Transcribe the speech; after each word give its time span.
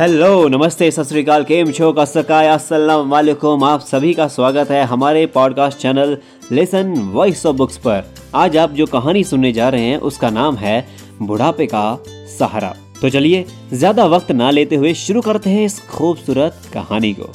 Hello 0.00 0.48
नमस्ते, 0.48 0.90
सत 0.90 1.02
श्रीकाल 1.02 1.44
केम 1.44 1.70
show 1.72 1.92
का 1.92 2.04
सकाय? 2.04 2.48
वालेकुम। 3.06 3.64
आप 3.64 3.80
सभी 3.80 4.14
का 4.14 4.26
स्वागत 4.28 4.70
है 4.70 4.82
हमारे 4.84 5.26
podcast 5.26 5.78
channel 5.78 6.16
listen 6.52 6.92
voice 7.12 7.44
of 7.46 7.56
books 7.56 7.76
पर। 7.76 8.02
आज 8.34 8.56
आप 8.56 8.70
जो 8.70 8.86
कहानी 8.86 9.24
सुनने 9.24 9.52
जा 9.52 9.68
रहे 9.68 9.80
हैं, 9.80 9.98
उसका 9.98 10.30
नाम 10.30 10.56
है 10.56 10.86
बुढ़ापे 11.22 11.66
का 11.66 11.98
सहारा। 12.38 12.74
तो 13.02 13.08
चलिए, 13.08 13.44
ज़्यादा 13.72 14.06
वक्त 14.06 14.32
ना 14.32 14.50
लेते 14.50 14.76
हुए 14.76 14.94
शुरू 14.94 15.20
करते 15.20 15.50
हैं 15.50 15.64
इस 15.64 15.80
खूबसूरत 15.88 16.60
कहानी 16.72 17.12
को। 17.12 17.32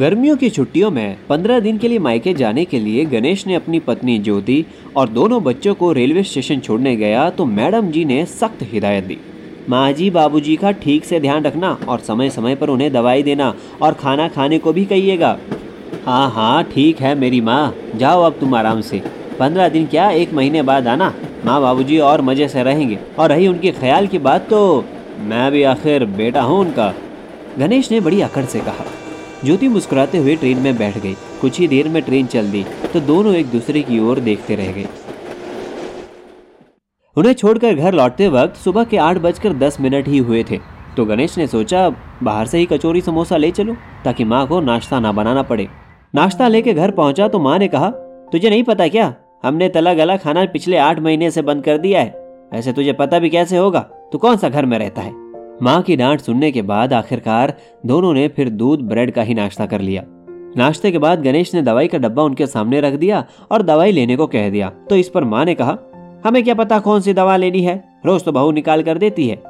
गर्मियों 0.00 0.36
की 0.36 0.48
छुट्टियों 0.50 0.90
में 0.90 1.16
पंद्रह 1.28 1.58
दिन 1.60 1.78
के 1.78 1.88
लिए 1.88 1.98
मायके 1.98 2.32
जाने 2.34 2.64
के 2.64 2.78
लिए 2.78 3.04
गणेश 3.04 3.46
ने 3.46 3.54
अपनी 3.54 3.78
पत्नी 3.80 4.18
ज्योति 4.18 4.64
और 4.96 5.08
दोनों 5.08 5.42
बच्चों 5.44 5.74
को 5.74 5.90
रेलवे 5.92 6.22
स्टेशन 6.22 6.60
छोड़ने 6.60 6.94
गया 6.96 7.28
तो 7.30 7.44
मैडम 7.46 7.90
जी 7.90 8.04
ने 8.04 8.24
सख्त 8.26 8.62
हिदायत 8.62 9.04
दी। 9.04 9.18
माँ 9.68 9.92
जी, 9.92 10.08
बाबू 10.10 10.40
जी 10.40 10.54
का 10.56 10.70
ठीक 10.74 11.04
से 11.04 11.20
ध्यान 11.20 11.44
रखना 11.44 11.76
और 11.88 11.98
समय 12.00 12.30
समय 12.30 12.54
पर 12.54 12.68
उन्हें 12.68 12.92
दवाई 12.92 13.22
देना 13.22 13.52
और 13.82 13.94
खाना 13.94 14.28
खाने 14.28 14.58
को 14.58 14.72
भी 14.72 14.84
कहिएगा। 14.84 15.36
हाँ 16.06 16.30
हाँ 16.30 16.62
ठीक 16.64 17.00
है 17.00 17.14
मेरी 17.16 17.40
माँ, 17.40 17.74
जाओ 17.96 18.22
अब 18.22 18.38
तुम 18.40 18.54
आराम 18.54 18.80
से। 18.82 19.02
पंद्रह 19.38 19.68
दिन 19.68 19.86
क्या 19.86 20.08
एक 20.12 20.32
महीने 20.32 20.62
बाद 20.62 20.88
आना? 20.88 21.12
माँ 21.44 21.60
बाबूजी 21.62 21.98
और 21.98 22.22
मज़े 22.22 22.48
से 22.48 22.62
रहेंगे। 22.62 22.98
और 23.18 23.28
रही 23.28 23.48
उनके 23.48 23.72
ख्याल 23.72 24.06
की 24.06 24.18
बात 24.20 24.48
तो 24.50 24.62
मैं 25.20 25.50
भी 25.52 25.62
आखिर 25.74 26.04
बेटा 26.16 26.42
हूँ 26.42 26.58
उनका। 26.60 26.92
गणेश 27.58 27.90
ने 27.92 28.00
बड़ी 28.00 28.20
अकड़ 28.20 28.44
से 28.46 28.60
कहा। 28.60 28.84
ज्योति 29.44 29.68
मुस्कुराते 29.68 30.18
हुए 30.18 30.34
ट्रेन 30.36 30.58
में 30.58 30.76
बैठ 30.78 30.98
गई। 30.98 31.14
कुछ 31.40 31.58
ही 31.60 31.68
देर 31.68 31.88
में 31.88 32.02
ट्रेन 32.02 32.26
चल 32.26 32.50
दी 32.50 32.64
तो 32.92 33.00
दोनों 33.00 33.34
एक 33.34 33.46
दूसरे 33.46 33.82
की 33.82 33.98
ओर 34.00 34.20
देखते 34.20 34.54
रह 34.54 34.72
गए। 34.72 34.86
उन्हें 37.16 37.32
छोड़कर 37.32 37.74
घर 37.74 37.94
लौटते 37.94 38.28
वक्त 38.28 38.56
सुबह 38.56 38.84
के 38.84 38.96
आठ 38.98 39.18
बजकर 39.18 39.52
दस 39.52 39.80
मिनट 39.80 40.08
ही 40.08 40.18
हुए 40.18 40.44
थे। 40.50 40.58
तो 40.96 41.04
गणेश 41.04 41.36
ने 41.38 41.46
सोचा, 41.46 41.88
बाहर 42.22 42.46
से 42.46 42.58
ही 42.58 42.66
कचौरी 42.66 43.00
समोसा 43.00 43.36
ले 43.36 43.50
चलो, 43.50 43.76
ताकि 44.04 44.24
माँ 44.24 44.46
को 44.46 44.60
नाश्ता 44.60 45.00
ना 45.00 45.12
बनाना 45.12 45.42
पड़े। 45.42 45.68
नाश्ता 46.14 46.48
लेके 46.48 46.72
घर 46.72 46.90
पहुँचा 46.90 47.28
तो 47.28 47.38
माँ 47.38 47.58
ने 47.58 47.68
कहा, 47.68 47.90
तुझे 48.32 48.50
नहीं 48.50 48.62
पता 48.62 48.88
क्या? 48.88 49.14
हमने 49.44 49.68
तला 49.68 49.94
गला 49.94 50.16
खाना 50.16 50.44
पिछले 50.44 50.76
आठ 50.76 51.00
महीने 51.00 51.30
से 51.30 51.42
बंद 51.42 51.64
कर 51.64 51.78
दिया 51.78 52.00
है। 52.00 52.48
ऐसे 52.54 52.72
तुझे 52.72 52.92
पता 52.92 53.18
भी 53.18 53.30
कैसे 53.30 53.56
होगा? 53.56 53.80
तू 54.12 54.18
कौन 54.18 54.36
सा 54.36 54.48
घर 54.48 54.66
में 54.66 54.78
रहता 54.78 55.02
है? 55.02 55.29
माँ 55.62 55.82
की 55.82 55.96
डांट 55.96 56.20
सुनने 56.20 56.52
के 56.52 56.62
बाद 56.62 56.92
आखिरकार 56.92 57.54
दोनों 57.86 58.14
ने 58.14 58.28
फिर 58.28 58.48
दूध, 58.48 58.80
ब्रेड 58.80 59.10
का 59.10 59.22
ही 59.22 59.34
नाश्ता 59.34 59.66
कर 59.66 59.80
लिया। 59.80 60.02
नाश्ते 60.56 60.90
के 60.90 60.98
बाद 60.98 61.22
गणेश 61.22 61.54
ने 61.54 61.62
दवाई 61.62 61.88
का 61.88 61.98
डब्बा 61.98 62.22
उनके 62.22 62.46
सामने 62.46 62.80
रख 62.80 62.92
दिया 62.92 63.24
और 63.50 63.62
दवाई 63.62 63.92
लेने 63.92 64.16
को 64.16 64.26
कह 64.26 64.50
दिया। 64.50 64.68
तो 64.68 64.96
इस 64.96 65.08
पर 65.08 65.24
माँ 65.24 65.44
ने 65.44 65.54
कहा, 65.54 65.78
हमें 66.24 66.44
क्या 66.44 66.54
पता 66.54 66.78
कौन 66.78 67.00
सी 67.00 67.12
दवा 67.12 67.36
लेनी 67.36 67.62
है? 67.62 67.84
रोज 68.06 68.24
तो 68.24 68.32
बहू 68.32 68.50
निकाल 68.50 68.82
कर 68.82 68.98
देती 68.98 69.28
है। 69.28 69.42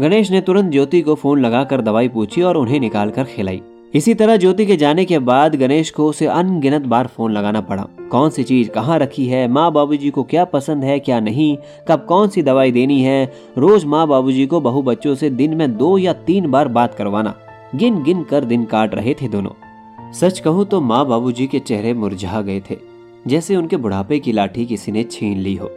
गणेश 0.00 0.30
ने 0.30 0.40
तुरंत 0.40 0.72
ज्योति 0.72 1.00
को 1.00 1.14
फ़ोन 1.14 1.40
लगाकर 1.40 1.80
दवाई 1.80 2.08
पूछी 2.08 2.42
और 2.42 2.56
उन्हें 2.56 2.80
निकाल 2.80 3.10
कर 3.10 3.24
खिलाई। 3.24 3.62
इसी 3.94 4.12
तरह 4.14 4.36
ज्योति 4.36 4.64
के 4.66 4.76
जाने 4.76 5.04
के 5.04 5.18
बाद 5.18 5.54
गणेश 5.56 5.90
को 5.90 6.08
उसे 6.08 6.26
अनगिनत 6.26 6.82
बार 6.82 7.06
फ़ोन 7.06 7.32
लगाना 7.32 7.60
पड़ा। 7.60 7.86
कौन 8.10 8.30
सी 8.30 8.42
चीज़ 8.44 8.68
कहाँ 8.70 8.98
रखी 8.98 9.26
है, 9.26 9.46
माँ 9.48 9.70
बाबूजी 9.72 10.10
को 10.10 10.22
क्या 10.22 10.44
पसंद 10.44 10.84
है, 10.84 10.98
क्या 10.98 11.20
नहीं, 11.20 11.56
कब 11.88 12.04
कौन 12.04 12.28
सी 12.28 12.42
दवाई 12.42 12.72
देनी 12.72 13.00
है, 13.02 13.32
रोज 13.58 13.84
माँ 13.84 14.06
बाबूजी 14.08 14.46
को 14.46 14.60
बहु 14.60 14.82
बच्चों 14.82 15.14
से 15.14 15.30
दिन 15.30 15.56
में 15.56 15.76
दो 15.76 15.96
या 15.98 16.12
तीन 16.26 16.50
बार 16.50 16.68
बात 16.68 16.94
करवाना। 16.94 17.34
गिन 17.74 18.02
गिन 18.02 18.22
कर 18.22 18.44
दिन 18.44 18.64
काट 18.64 18.94
रहे 18.94 19.14
थे 19.14 19.28
दोनों। 19.28 20.12
सच 20.12 20.38
कहूँ 20.40 20.66
तो 20.66 20.80
माँ 20.82 21.04
बाबूजी 21.06 21.46
के 21.46 21.58
चेहरे 21.60 21.94
मुरझा 21.94 22.40
गए 22.40 22.60
थे, 22.70 22.78
जैसे 23.26 23.56
उनके 23.56 23.76
बुढ़ापे 23.76 24.18
की 24.18 24.32
लाठी 24.32 24.66
किसी 24.66 24.92
ने 24.92 25.04
छीन 25.04 25.38
ली 25.38 25.54
हो। 25.54 25.70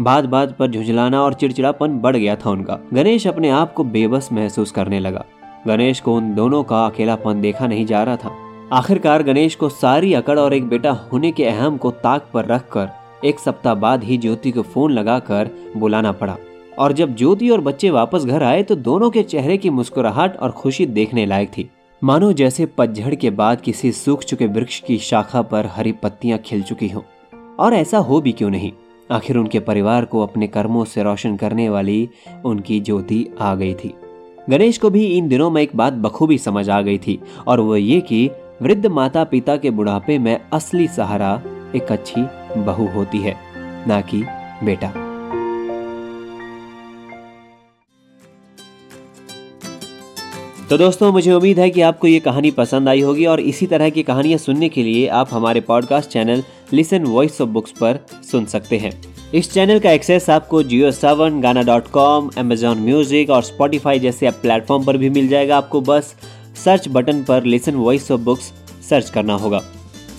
बात 0.00 0.24
बात 0.24 0.56
पर 0.58 0.70
झुंझलाना 0.70 1.22
और 1.22 1.34
चिड़चिड़ापन 1.34 1.98
बढ़ 1.98 2.16
गया 2.16 2.36
था 2.36 2.50
उनका। 2.50 2.78
गणेश 2.94 3.26
अपने 3.26 3.50
आप 3.50 3.72
को 3.74 3.84
बेबस 3.84 4.28
महसूस 4.32 4.70
करने 4.70 5.00
लगा। 5.00 5.24
गणेश 5.66 6.00
को 6.00 6.14
उन 6.14 6.34
दोनों 6.34 6.62
का 6.62 6.86
अकेलापन 6.86 7.40
देखा 7.40 7.66
नहीं 7.66 7.86
जा 7.86 8.02
रहा 8.02 8.16
था। 8.16 8.36
आखिरकार 8.72 9.22
गणेश 9.22 9.54
को 9.54 9.68
सारी 9.68 10.14
अकड़ 10.14 10.38
और 10.38 10.54
एक 10.54 10.68
बेटा 10.68 10.90
होने 10.90 11.32
के 11.32 11.44
अहम 11.44 11.76
को 11.76 11.90
ताक 11.90 12.26
पर 12.34 12.44
रखकर 12.44 12.88
एक 13.24 13.38
सप्ताह 13.38 13.74
बाद 13.74 14.04
ही 14.04 14.18
ज्योति 14.18 14.50
को 14.50 14.62
फ़ोन 14.62 14.92
लगाकर 14.92 15.50
बुलाना 15.76 16.12
पड़ा। 16.12 16.36
और 16.78 16.92
जब 16.92 17.16
ज्योति 17.16 17.50
और 17.50 17.60
बच्चे 17.60 17.90
वापस 17.90 18.24
घर 18.24 18.42
आए 18.42 18.62
तो 18.62 18.74
दोनों 18.74 19.10
के 19.10 19.22
चेहरे 19.22 19.56
की 19.56 19.70
मुस्कुराहट 19.70 20.36
और 20.36 20.50
खुशी 20.50 20.86
देखने 20.86 21.26
लायक 21.26 21.48
थी। 21.48 21.70
मानो 22.04 22.32
जैसे 22.32 22.66
पतझड़ 22.66 23.14
के 23.14 23.30
बाद 23.30 23.60
किसी 23.60 23.92
सूख 23.92 24.22
चुके 24.22 24.46
वृक्ष 24.46 24.80
की 24.80 24.98
शाखा 24.98 25.42
पर 25.42 25.66
हरी 25.66 25.92
पत्तियाँ 25.92 26.38
खिल 26.38 26.62
चुकी 26.62 26.88
हों। 26.88 27.02
और 27.58 27.74
ऐसा 27.74 27.98
हो 27.98 28.20
भी 28.20 28.32
क्यों 28.32 28.50
नहीं? 28.50 28.72
आखिर 29.10 29.36
उनके 29.36 29.60
परिवार 29.60 30.04
को 30.04 30.22
अपने 30.22 30.46
कर्मों 30.46 30.84
से 30.84 31.02
रोशन 31.02 31.36
करने 31.36 31.68
वाली 31.68 32.08
उनकी 32.44 32.80
ज्योति 32.80 33.26
आ 33.40 33.54
गई 33.54 33.74
थी। 33.74 33.94
गणेश 34.50 34.78
को 34.78 34.90
भी 34.90 35.04
इन 35.06 35.28
दिनों 35.28 35.50
में 35.50 35.62
एक 35.62 35.70
बात 35.76 35.92
बखूबी 35.92 36.38
समझ 36.38 36.68
आ 36.70 36.80
गई 36.80 36.98
थी, 36.98 37.18
और 37.46 37.60
वो 37.60 37.76
ये 37.76 38.00
कि 38.00 38.30
वृद्ध 38.62 38.86
माता 38.86 39.24
पिता 39.24 39.56
के 39.56 39.70
बुढ़ापे 39.70 40.18
में 40.18 40.40
असली 40.52 40.88
सहारा 40.88 41.42
एक 41.76 41.92
अच्छी 41.92 42.22
बहू 42.60 42.86
होती 42.86 43.18
है, 43.18 43.36
ना 43.88 44.00
कि 44.00 44.22
बेटा। 44.64 44.92
तो 50.70 50.78
दोस्तों, 50.78 51.12
मुझे 51.12 51.32
उम्मीद 51.32 51.58
है 51.58 51.70
कि 51.70 51.80
आपको 51.80 52.06
ये 52.06 52.20
कहानी 52.20 52.50
पसंद 52.50 52.88
आई 52.88 53.00
होगी, 53.00 53.26
और 53.26 53.40
इसी 53.40 53.66
तरह 53.66 53.90
की 53.90 54.02
कहानियाँ 54.02 54.38
सुनने 54.38 54.68
के 54.68 54.82
लिए 54.82 55.06
आप 55.06 55.28
हमारे 55.32 55.60
podcast 55.60 56.10
channel 56.10 56.42
listen 56.72 57.04
voice 57.04 57.40
of 57.40 57.48
books 57.48 57.72
पर 57.72 58.06
सुन 58.30 58.44
सकते 58.44 58.78
हैं। 58.78 59.11
इस 59.34 59.50
चैनल 59.52 59.78
का 59.78 59.90
एक्सेस 59.90 60.28
आपको 60.30 60.62
Jio 60.62 60.90
Saavn 60.90 61.40
Gaana 61.40 61.60
dot 61.62 61.86
com 61.90 62.28
Amazon 62.38 62.78
music 62.78 63.30
और 63.30 63.42
स्पॉटिफाई 63.42 63.98
जैसे 63.98 64.30
प्लेटफॉर्म 64.32 64.84
पर 64.84 64.96
भी 64.96 65.08
मिल 65.10 65.28
जाएगा। 65.28 65.56
आपको 65.56 65.80
बस 65.80 66.14
सर्च 66.64 66.88
बटन 66.88 67.22
पर 67.22 67.44
listen 67.44 67.74
voice 67.74 68.10
of 68.10 68.20
books 68.20 68.52
search 68.88 69.08
करना 69.10 69.34
होगा। 69.34 69.62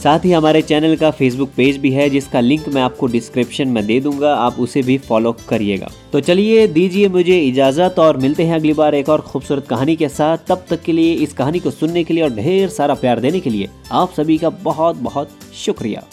साथ 0.04 0.26
ही 0.26 0.32
हमारे 0.32 0.62
चैनल 0.62 0.96
का 0.96 1.12
फेसबुक 1.12 1.52
पेज 1.58 1.78
भी 1.78 1.92
है, 1.92 2.10
जिसका 2.10 2.40
लिंक 2.40 2.68
मैं 2.70 2.82
आपको 2.82 3.08
डिस्क्रिप्शन 3.08 3.68
में 3.68 3.86
दे 3.86 4.00
दूँगा। 4.00 4.34
आप 4.36 4.60
उसे 4.60 4.82
भी 4.82 4.98
फॉलो 4.98 5.36
करिएगा। 5.50 5.92
तो 6.14 6.20
चलिए, 6.20 6.66
दीजिए 6.70 7.10
मुझे 7.10 7.40
इजाज़त 7.40 8.00
और 8.00 8.18
मिलते 8.18 8.44
हैं 8.44 8.56
अगली 8.56 8.74
बार 8.74 8.96
एक 8.96 9.10
और 9.10 9.22
खूबसूरत 9.22 9.68
कहानी 9.68 9.96
के 9.96 10.10
साथ। 10.10 10.48
तब 10.48 10.66
तक 10.70 10.82
के 10.82 10.94
लिए 10.94 11.14
इस 11.14 11.34
कहानी 11.34 11.60
को 11.60 11.72
सुनने 11.72 12.04
के 12.04 12.14
लिए 12.14 12.24
और 12.24 12.34
ढेर 12.34 12.70
सारा 12.72 12.94
प्यार 12.96 13.20
देने 13.20 13.40
के 13.40 13.50
लिए 13.50 13.70
आप 13.92 14.14
सभी 14.18 14.38
का 14.38 14.50
बहुत 14.50 14.96
बहुत 14.98 15.40
शुक्रिया। 15.56 16.04